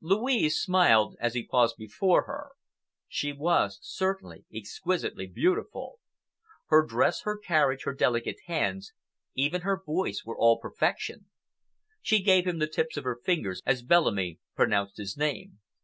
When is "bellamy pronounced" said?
13.84-14.96